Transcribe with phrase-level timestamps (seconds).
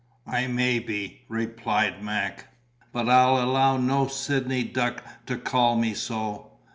[0.25, 2.47] "I may be," replied Mac,
[2.91, 6.53] "but I'll allow no Sydney duck to call me so.